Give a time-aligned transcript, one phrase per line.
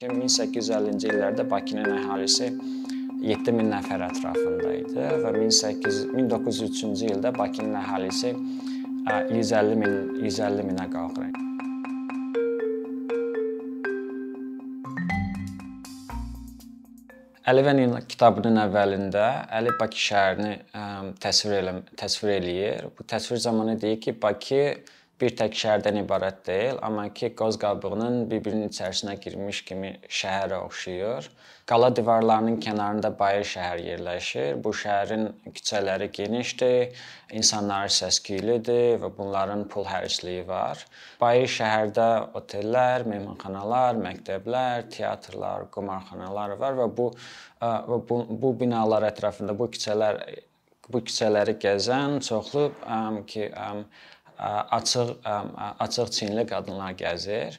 [0.00, 2.46] 1850-ci illərdə Bakının əhalisi
[3.20, 11.28] 7000 nəfər ətrafında idi və 1800 1903-cü ildə Bakının əhalisi 150 min 150 minə qalxır.
[17.52, 19.26] Əli və Nina kitabının əvvəlində
[19.58, 20.54] Əli Bakı şəhərini
[21.20, 22.88] təsvir elə təsvir eləyir.
[22.96, 24.64] Bu təsvir zamanı deyir ki, Bakı
[25.20, 31.28] bir tək şəhərdən ibarət deyil, amma ki, qoz qabığının bir-birinin içərisinə girmiş kimi şəhərə oxşayır.
[31.70, 34.56] Qala divarlarının kənarında Bayır şəhər yerləşir.
[34.64, 36.96] Bu şəhərin küçələri genişdir,
[37.36, 40.82] insanları səs-küylüdür və bunların pul hərcliyi var.
[41.20, 42.08] Bayır şəhərdə
[42.40, 47.10] otellər, mehmanxanalar, məktəblər, teatrlar, qumarxanalar var və bu
[47.60, 50.24] və bu, bu binalar ətrafında bu küçələr
[50.90, 52.70] bu küçələri gəzən çoxlu
[53.30, 53.50] ki,
[54.78, 55.14] açıq
[55.86, 57.58] açıq çiyinli qadınlar gəzir.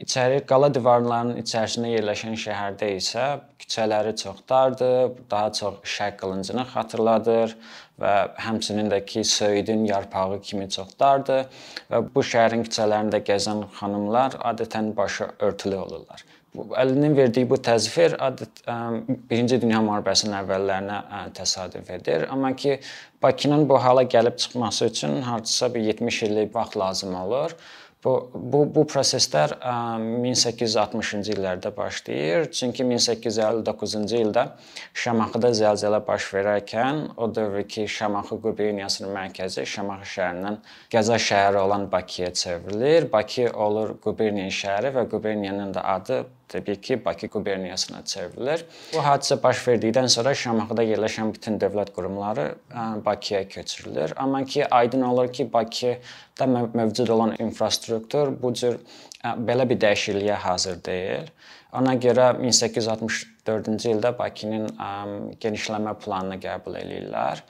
[0.00, 3.24] İçəri qala divarlarının içərisində yerləşən şəhərdə isə
[3.60, 7.52] küçələri çox dardır, daha çox şərq qılıncını xatırladır
[8.00, 8.14] və
[8.46, 11.44] həmçinin də ki, söyüdün yarpağı kimi çox dardır
[11.90, 16.24] və bu şəhərin küçələrində gəzən xanımlar adətən başı örtülü olurlar.
[16.54, 20.98] Əlinin verdiyi bu təsvir adət 1-ci Dünya müharibəsinin əvvəllərinə
[21.34, 22.28] təsadüf edir.
[22.30, 22.78] Amma ki
[23.22, 27.56] Bakının bu hala gəlib çıxması üçün hardasa bir 70 illik vaxt lazım olur.
[28.04, 32.50] Bu bu bu proseslər 1860-cı illərdə başlayır.
[32.52, 34.44] Çünki 1859-cu ildə
[34.92, 40.60] Şamaxıda zəlzələ baş verərkən o dövrki Şamaxı quberniyasının mərkəzi Şamaxı şəhərindən
[40.92, 43.10] Qəza şəhəri olan Bakıya çevrilir.
[43.12, 48.64] Bakı olur quberniya şəhəri və quberniyanın da adı təbii ki, Bakı quberniyasına çevrilir.
[48.94, 52.54] Bu hadisə baş verdikdən sonra Şamaxıda yerləşən bütün dövlət qurumları
[53.04, 54.12] Bakıya köçürülür.
[54.16, 58.78] Amma ki, aydın olur ki, Bakıda mövcud olan infrastruktur bu cür
[59.24, 61.30] belə bir dəyişikliyə hazır deyil.
[61.74, 62.32] Ona görə
[63.44, 64.66] 1864-cü ildə Bakının
[65.40, 67.42] genişlənmə planını qəbul eləyirlər.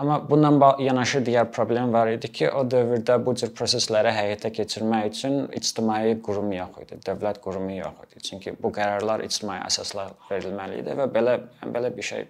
[0.00, 5.08] Amma bununla yanaşı digər problem var idi ki, o dövrdə bu cür prosesləri həyata keçirmək
[5.10, 8.22] üçün ictimai qurum yox idi, dövlət qurumu yox idi.
[8.30, 12.28] Çünki bu qərarlar ictimai əsaslar verilməli idi və belə belə bir şey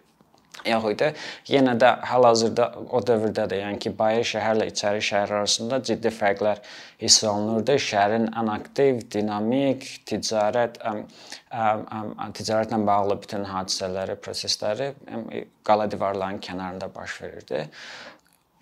[0.66, 1.09] yox idi.
[1.50, 6.60] Yenə də hal-hazırda o dövrdə də, yəni ki, Bayır şəhərlə İçəri şəhər arasında ciddi fərqlər
[7.03, 7.78] hiss olunurdu.
[7.87, 10.94] Şəhərin ən aktiv, dinamik, ticarət ə,
[11.50, 14.93] ə, ə, ticarətlə bağlı bütün hadisələri, prosesləri
[15.66, 17.66] qala divarlarının kənarında baş verirdi.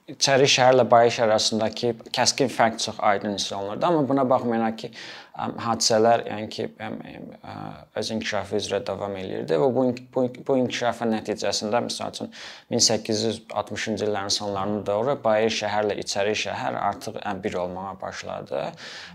[0.08, 4.88] İçəri şəhərlə Bayır şəhər arasındakı kəskin fərq çox aydın hiss olunurdu, amma buna baxmayaraq ki,
[5.38, 6.66] hadisələr, yəni ki,
[7.96, 9.84] öz inkişafı üzrə davam eləyirdi və bu
[10.14, 12.30] bu, bu inkişafın nəticəsində məsəl üçün
[12.72, 18.64] 1860-cı illərin sonlarına doğru Bayır şəhərlə İçəri şəhər artıq bir olmağa başladı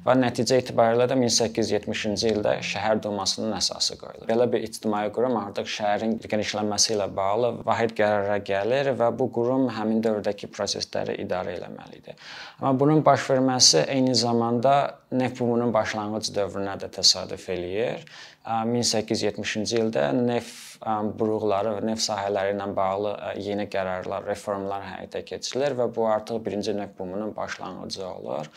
[0.05, 4.27] və nəticə itibarilə də 1870-ci ildə şəhər dumasının əsası qoyulur.
[4.29, 9.67] Belə bir ictimai qurum artıq şəhərin genişlənməsi ilə bağlı vahid qərara gəlir və bu qurum
[9.75, 12.15] həmin dövrdəki prosesləri idarə etməlidir.
[12.61, 18.03] Amma bunun baş verməsi eyni zamanda neft bumunun başlanğıc dövrünə də təsadüf eləyir.
[18.43, 20.83] 1870-ci ildə neft
[21.19, 26.75] buruqları və neft sahələri ilə bağlı yeni qərarlar, reformlar həyata keçirilir və bu artıq birinci
[26.75, 28.49] neft bumunun başlanğıcı olur.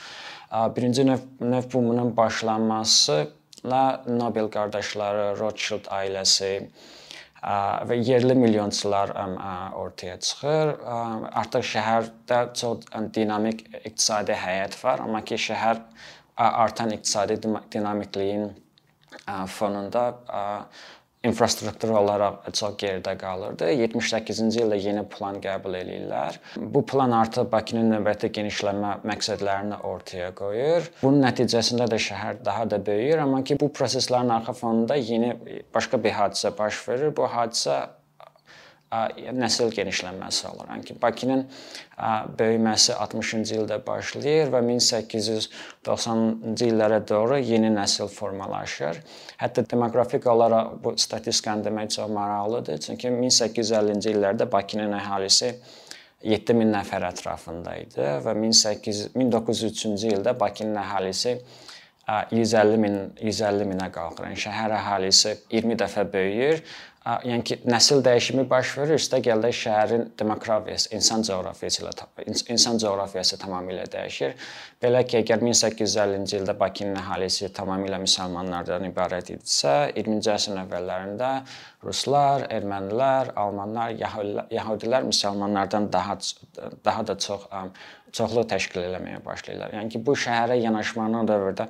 [0.76, 3.28] Birinci neft, neft bumunun başlanması
[3.62, 3.84] ilə
[4.18, 6.68] Nobel qardaşları, Rothschild ailəsi
[7.86, 9.12] və yerli milyonçular
[9.78, 10.72] ortaya çıxır.
[11.30, 15.82] Artıq şəhərdə çox dinamik iqtisadi həyat var, amma ki şəhər
[16.36, 17.40] artan iqtisadi
[17.72, 18.50] dinamikliyin
[19.46, 20.04] fonunda
[21.26, 23.66] infrastruktur olaraq çox geridə qalırdı.
[23.80, 26.38] 78-ci ildə yeni plan qəbul eləyirlər.
[26.56, 30.86] Bu plan artıq Bakının növbəti genişlənmə məqsədlərini ortaya qoyur.
[31.02, 35.34] Bunun nəticəsində də şəhər daha da böyüyür, amma ki bu proseslərin arxa fonunda yeni
[35.74, 37.16] başqa bir hadisə baş verir.
[37.16, 37.80] Bu hadisə
[38.92, 40.68] nəsil genişlənməsi olur.
[40.70, 41.42] Yəni ki, Bakının
[42.38, 49.02] böyüməsi 60-cı ildə başlayır və 1890-cı illərə doğru yeni nəsil formalaşır.
[49.42, 52.78] Hətta demoqrafik olaraq bu statistikanı demək çox maraqlıdır.
[52.86, 55.54] Çünki 1850-ci illərdə Bakının əhalisi
[56.22, 61.40] 7000 nəfər ətrafında idi və 18 1903-cü ildə Bakının əhalisi
[62.06, 64.28] 150 min 150 minə qalxır.
[64.28, 66.62] Yəni şəhər əhalisi 20 dəfə böyüyür
[67.06, 71.92] yəni ki, nəsil dəyişimi baş verir, üstə gəldə şəhərin demoqrafiyası, insan coğrafiyası ilə
[72.50, 74.34] insan coğrafiyası tamamilə dəyişir.
[74.82, 81.30] Belə ki, əgər 1850-ci ildə Bakının əhalisi tamamilə müsəlmanlardan ibarət idisə, 20-ci əsrin əvvəllərində
[81.86, 83.94] ruslar, ermənilər, almanlar,
[84.50, 86.18] yəhudilər müsəlmanlardan daha
[86.82, 87.46] daha da çox
[88.16, 89.74] çoxluq təşkil etməyə başlayırlar.
[89.76, 91.68] Yəni ki, bu şəhərə yanaşmanın dövrdə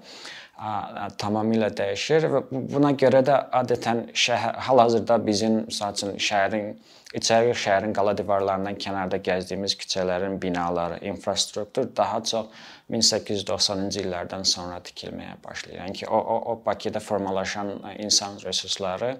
[0.56, 6.70] tamamilə dəyişir və buna görə də adətən şəhər hal-hazırda bizim məsəl üçün şəhərin
[7.20, 12.49] içəri şəhərin qala divarlarından kənarda gəzdiyimiz küçələrin binaları, infrastruktur daha çox
[12.91, 15.81] 1890-cı illərdən sonra tikilməyə başlayır.
[15.82, 19.17] Yəni ki, o o, o Bakıda formalaşan insan resursları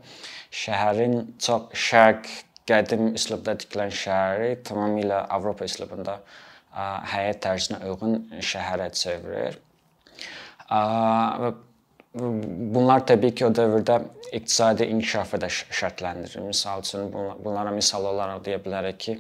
[0.65, 2.33] şəhərin çox şərq
[2.67, 6.19] qədim üslubda tikilən şəhəri tamamilə Avropa üslubunda
[7.13, 9.61] həyat tərzinə uyğun şəhərə çevirir.
[12.17, 14.01] Bunlar təbii ki, o dövrdə
[14.33, 16.43] iqtisadi inkişafı da şərtləndirir.
[16.49, 19.19] Məsəl üçün bunlara misal olaraq deyə bilərik ki,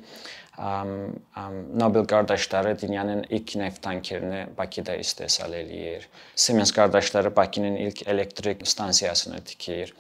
[1.76, 6.08] Nobel qardaşları dünyanın ilk neft tankerini Bakıda istehsal eləyir.
[6.34, 9.94] Siemens qardaşları Bakının ilk elektrik stansiyasını tikir.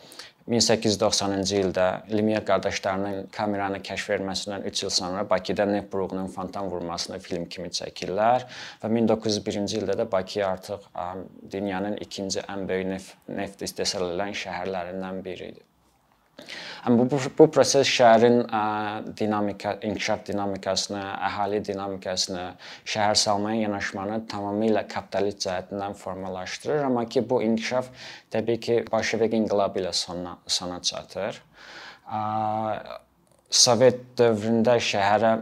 [0.48, 7.18] 1890-cı ildə Lumière qardaşlarının kameranı kəşf etməsindən 3 il sonra Bakıda neft buruğunun fontan vurmasını
[7.18, 8.46] film kimi çəkirlər
[8.82, 10.86] və 1901-ci ildə də Bakı artıq
[11.52, 15.66] dünyanın ikinci ən böyük neft, neft istehsal edən şəhərlərindən biri idi.
[16.86, 18.60] Amma bu, bu proses şəhərin ə,
[19.18, 22.44] dinamika, inkişaf dinamikasını, əhali dinamikasını,
[22.92, 27.90] şəhər salmaya yanaşmanı tamamilə kapitalist cəhətdən formalaşdırır, amma ki bu inkişaf
[28.34, 31.42] təbii ki Bolşevik inqilabı ilə sona sona çatır.
[32.06, 32.22] Ə,
[33.56, 35.32] Sovet dövründə şəhərə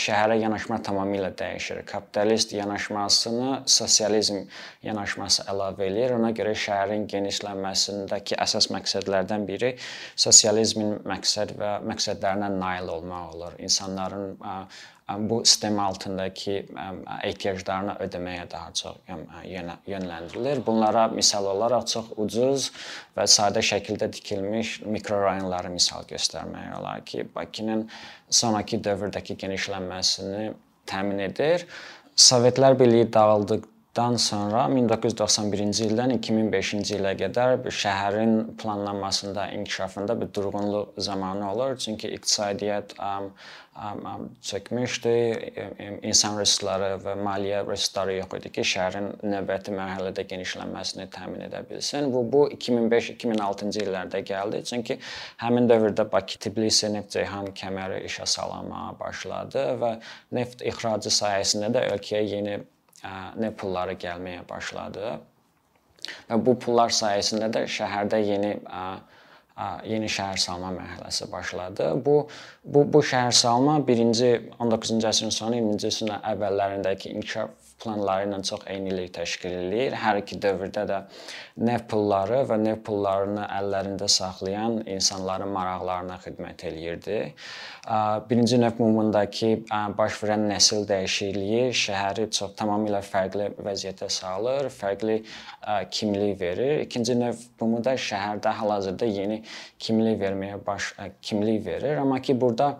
[0.00, 1.82] şəhərə yanaşma tamamilə dəyişir.
[1.88, 4.42] Kapitalist yanaşmasını sosializm
[4.86, 6.16] yanaşması əlavə eləyir.
[6.18, 9.74] Ona görə şəhərin genişlənməsindəki əsas məqsədlərdən biri
[10.26, 13.56] sosializmin məqsəd və məqsədlərinə nail olmaq olur.
[13.58, 14.36] İnsanların
[15.18, 16.56] bu sistem altındakı
[17.22, 18.96] ehtiyaclarını ödəməyə daha çox
[19.86, 20.62] yönləndirilir.
[20.66, 22.72] Bunlara misal olaraq çox ucuz
[23.16, 27.86] və sadə şəkildə tikilmiş mikrorayonları misal göstərmək olar ki, Bakının
[28.30, 30.52] sonrakı dövrdəki genişlənməsini
[30.90, 31.68] təmin edir.
[32.16, 41.00] Sovetlər Birliyi dağıldıqdan Dan sonra 1991-ci ildən 2005-ci ilə qədər şəhərin planlanmasında, inkişafında bir durğunluq
[41.00, 41.76] zamanı olur.
[41.76, 42.92] Çünki iqtisadiyyat
[44.42, 45.14] çökmüşdü,
[46.02, 52.12] insan resursları və maliyyə resursları yox idi ki, şəhərin növbəti mərhələdə genişlənməsini təmin edə bilsin.
[52.12, 54.64] Bu bu 2005-2006-cı illərdə gəldi.
[54.74, 55.00] Çünki
[55.40, 59.98] həmin dövrdə Bakı Tbilisi neft-ceyhan kəməri işə salınmağa başladı və
[60.36, 62.58] neft ixracı sayəsində də ölkəyə yeni
[63.40, 65.16] neft pulları gəlməyə başladı.
[66.30, 68.52] Və bu pullar sayəsində də şəhərdə yeni
[69.88, 71.92] yeni şəhər salma mərhələsi başladı.
[72.06, 72.16] Bu
[72.64, 78.64] bu bu şəhər salma 1-ci 19-cu əsrin sonu 20-ci əsrin əvvəllərindəki inkişaf planları ilə çox
[78.72, 79.96] eynilik təşkil eləyir.
[80.00, 81.00] Hər iki dövrdə də
[81.68, 87.18] neft pulları və neft pullarını əllərində saxlayan insanların maraqlarına xidmət eləyirdi.
[88.30, 89.52] Birinci neft mumundakı
[89.98, 95.20] baş verən nəsil dəyişikliyi şəhəri çox tamamilə fərqli vəziyyətə salır, fərqli
[95.92, 96.80] kimlik verir.
[96.86, 99.42] İkinci neft mumu da şəhərdə hal-hazırda yeni
[99.78, 102.76] kimlik verməyə baş kimlik verir, amma ki burada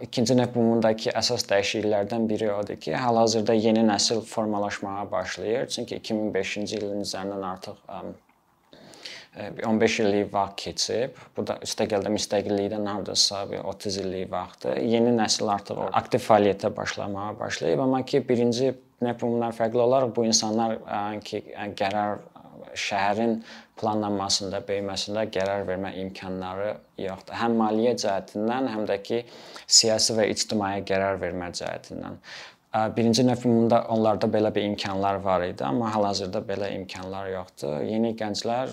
[0.00, 5.66] ikinci neft bumundakı əsas dəyişikliklərdən biri odur ki, hal-hazırda yeni nəsil formalaşmağa başlayır.
[5.74, 7.76] Çünki 2005-ci ilin üzərindən artıq
[9.66, 11.18] 15 illik vaxt keçib.
[11.36, 14.76] Bu da üstəgəldə müstəqillikdən hardasa 30 illik vaxtdır.
[14.86, 20.28] Yeni nəsil artıq aktiv fəaliyyətə başlamağa başlayıb, amma ki, birinci neft bumundan fərqli olaraq bu
[20.28, 20.78] insanlar
[21.24, 21.42] ki,
[21.80, 22.20] qərar
[22.78, 23.42] şəhərin
[23.80, 27.36] planlanmasında, böyüməsində qərar vermə imkanları yoxdur.
[27.40, 29.20] Həm maliyyə cəhətindən, həm də ki,
[29.66, 32.18] siyasi və ictimai qərar vermə cəhətindən.
[32.96, 37.82] Birinci növ ümumda onlarda belə bir imkanlar var idi, amma hal-hazırda belə imkanlar yoxdur.
[37.84, 38.72] Yeni gənclər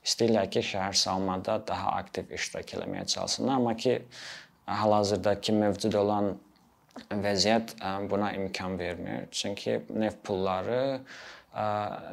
[0.00, 3.98] istəyirlər ki, şəhər salmada daha aktiv iştirak etməyə çalışsınlar, amma ki,
[4.64, 6.38] hal-hazırdakı mövcud olan
[7.12, 7.76] vəziyyət
[8.08, 9.28] buna imkan vermir.
[9.30, 11.00] Çünki neft pulları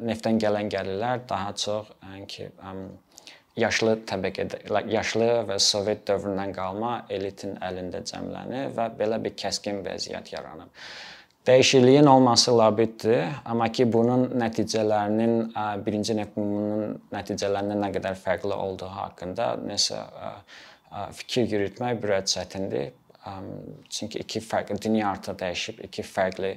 [0.06, 1.90] neftdən gələn gəlirlər daha çox
[2.28, 2.48] ki,
[3.56, 4.62] yaşlı təbəqədə,
[4.92, 10.72] yaşlı və Sovet dövründən qalma elitin əlində cəmlənir və belə bir kəskin vəziyyət yaranıb.
[11.46, 15.52] Dəyişikliyin olması labiddir, amma ki bunun nəticələrinin
[15.86, 20.00] birinci neftunun nəticələrindən nə qədər fərqli olduğu haqqında nəsə
[21.14, 22.90] fikir yürütmək biraz çətindir.
[23.90, 26.52] Çünki iki fərqli dünya artıq dəyişib, iki fərqli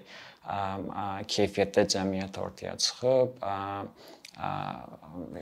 [1.35, 3.43] keyfiyyətdə cəmiyyət ortaya çıxıb.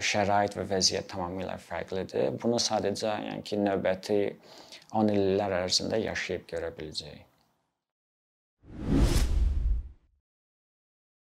[0.10, 2.31] şərait və vəziyyət tamamilə fərqlidir.
[2.41, 4.19] Bunu sadəcə yəni ki, növbəti
[4.98, 7.26] 10 illər ərzində yaşayıb görə biləcəyik.